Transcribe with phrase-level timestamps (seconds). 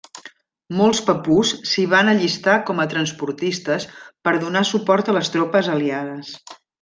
[0.77, 3.85] Molts papús s'hi van allistar com a transportistes
[4.29, 6.33] per donar suport a les tropes aliades.